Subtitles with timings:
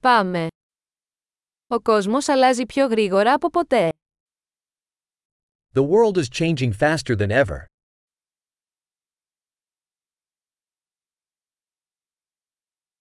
[0.00, 0.46] Πάμε.
[1.66, 3.88] Ο κόσμος αλλάζει πιο γρήγορα από ποτέ.
[5.74, 7.64] The world is changing faster than ever.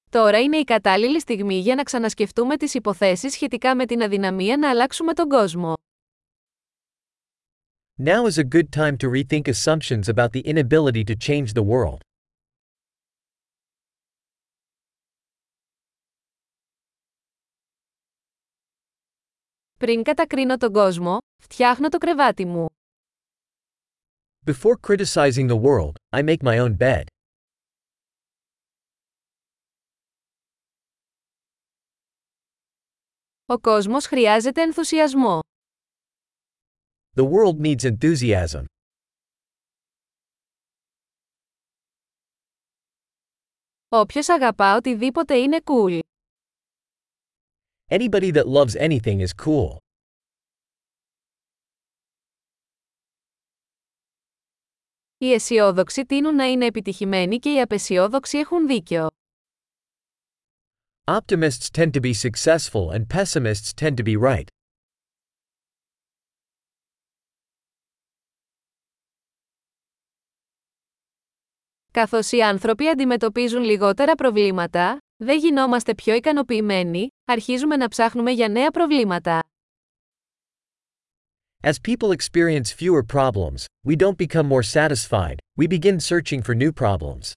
[0.10, 4.70] Τώρα είναι η κατάλληλη στιγμή για να ξανασκεφτούμε τις υποθέσεις σχετικά με την αδυναμία να
[4.70, 5.74] αλλάξουμε τον κόσμο.
[8.04, 12.07] Now is a good time to rethink assumptions about the inability to change the world.
[19.78, 22.66] Πριν κατακρίνω τον κόσμο, φτιάχνω το κρεβάτι μου.
[24.46, 27.04] Before criticizing the world, I make my own bed.
[33.46, 35.40] Ο κόσμος χρειάζεται ενθουσιασμό.
[37.16, 38.64] The world needs enthusiasm.
[43.90, 46.00] Όποιος αγαπά οτιδήποτε είναι cool.
[47.90, 49.78] Anybody that loves anything is cool.
[55.18, 59.08] Οι αισιόδοξοι τείνουν να είναι επιτυχημένοι και οι απεσιόδοξοι έχουν δίκιο.
[61.04, 64.48] Optimists tend to be successful and pessimists tend to be right.
[71.92, 78.72] Καθώς οι άνθρωποι αντιμετωπίζουν λιγότερα προβλήματα, δεν γινόμαστε πιο ικανοποιημένοι, αρχίζουμε να ψάχνουμε για νέα
[78.72, 79.44] προβλήματα.
[81.64, 86.72] As people experience fewer problems, we don't become more satisfied, we begin searching for new
[86.74, 87.32] problems.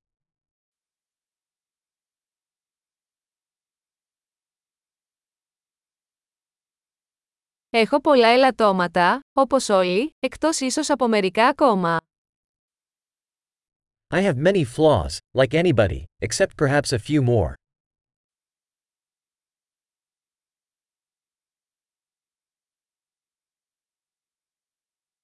[7.71, 12.01] Έχω πολλά ελαττώματα, όπως όλοι, εκτός ίσως από μερικά ακόμα.
[14.13, 17.60] I have many flaws, like anybody, except perhaps a few more.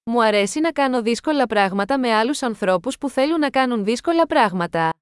[0.09, 4.93] Μου αρέσει να κάνω δύσκολα πράγματα με άλλους ανθρώπους που θέλουν να κάνουν δύσκολα πράγματα.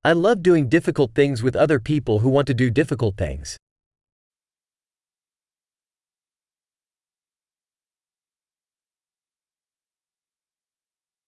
[0.00, 3.54] I love doing difficult things with other people who want to do difficult things.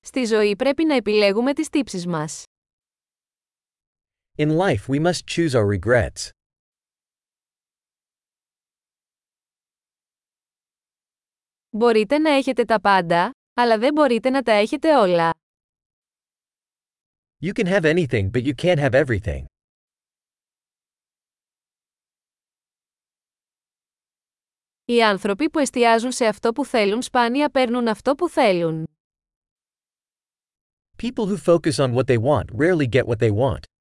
[0.01, 2.43] Στη ζωή πρέπει να επιλέγουμε τις τύψεις μας.
[4.37, 6.38] In life, we must choose our regrets.
[11.71, 15.31] Μπορείτε να έχετε τα πάντα, αλλά δεν μπορείτε να τα έχετε όλα.
[17.43, 19.45] You can have anything but you can't have everything.
[24.85, 28.87] Οι άνθρωποι που εστιάζουν σε αυτό που θέλουν σπάνια παίρνουν αυτό που θέλουν.
[31.03, 33.78] People who focus on what they want rarely get what they want.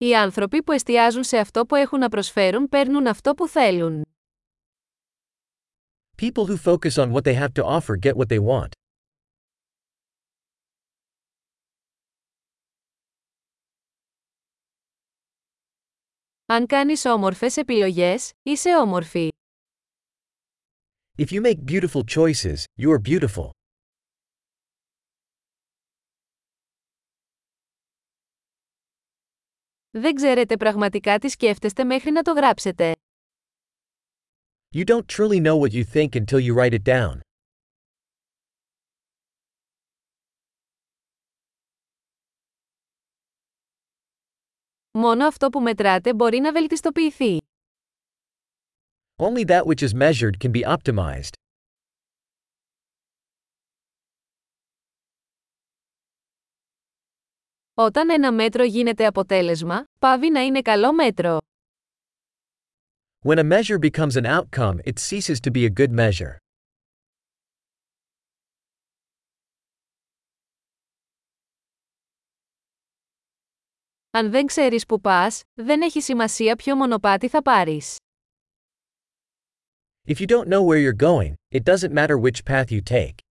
[0.00, 4.02] Οι άνθρωποι που εστιάζουν σε αυτό που έχουν να προσφέρουν παίρνουν αυτό που θέλουν.
[6.22, 8.68] People who focus on what they have to offer get what they want.
[16.46, 19.28] Αν κάνεις όμορφες επιλογές, είσαι όμορφη.
[21.18, 23.57] If you make beautiful choices, you are beautiful.
[30.00, 32.92] Δεν ξέρετε πραγματικά τι σκέφτεστε μέχρι να το γράψετε.
[34.74, 37.20] You don't truly know what you think until you write it down.
[44.92, 47.38] Μόνο αυτό που μετράτε μπορεί να βελτιστοποιηθεί.
[49.16, 51.47] Only that which is measured can be optimized.
[57.80, 61.38] Όταν ένα μέτρο γίνεται αποτέλεσμα, πάβει να είναι καλό μέτρο.
[63.24, 66.36] When a measure becomes an outcome, it ceases to be a good measure.
[74.10, 77.96] Αν δεν ξέρεις που πας, δεν έχει σημασία ποιο μονοπάτι θα πάρεις.
[80.06, 83.27] If you don't know where you're going, it doesn't matter which path you take.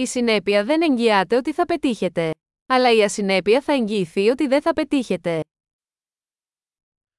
[0.00, 2.30] Η συνέπεια δεν εγγυάται ότι θα πετύχετε.
[2.66, 5.40] Αλλά η ασυνέπεια θα εγγυηθεί ότι δεν θα πετύχετε.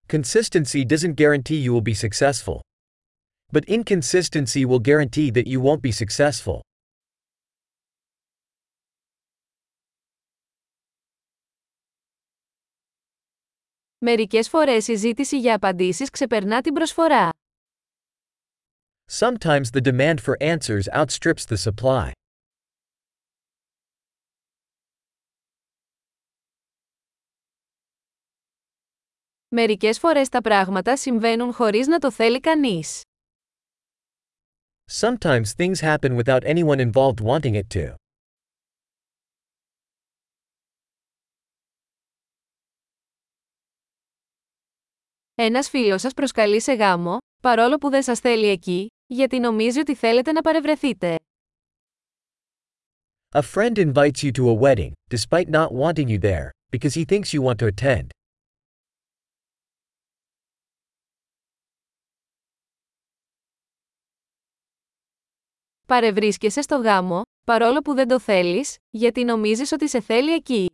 [0.08, 2.60] Consistency doesn't guarantee you will be successful.
[3.52, 6.60] But inconsistency will guarantee that you won't be successful.
[13.98, 17.30] Μερικές φορές η ζήτηση για απαντήσεις ξεπερνά την προσφορά.
[19.12, 22.12] Sometimes the demand for answers outstrips the supply.
[29.54, 33.02] Μερικές φορές τα πράγματα συμβαίνουν χωρίς να το θέλει κανείς.
[34.92, 37.94] Sometimes things happen without anyone involved wanting it to.
[45.36, 49.96] Ένας φίλος σας προσκαλεί σε γάμο, παρόλο που δεν σας θέλει εκεί, γιατί νομίζει ότι
[49.96, 51.16] θέλετε να παρευρεθείτε.
[53.34, 57.34] A friend invites you to a wedding, despite not wanting you there, because he thinks
[57.34, 58.08] you want to attend.
[65.92, 70.70] Παρευρίσκεσαι στο γάμο, παρόλο που δεν το θέλεις, γιατί νομίζεις ότι σε θέλει εκεί.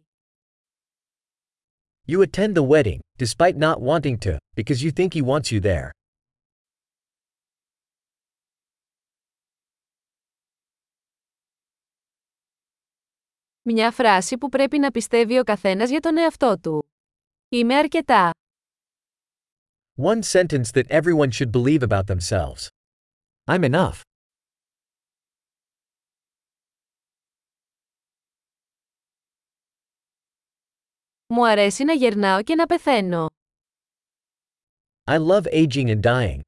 [2.08, 5.90] You attend the wedding, despite not wanting to, because you think he wants you there.
[13.62, 16.92] Μια φράση που πρέπει να πιστεύει ο καθένας για τον εαυτό του.
[17.50, 18.32] Είμαι αρκετά.
[19.96, 22.68] One sentence that everyone should believe about themselves.
[23.46, 24.07] I'm enough.
[31.34, 33.30] Μου αρέσει να γερνάω και να πεθαίνω.
[35.10, 36.40] I love aging and dying.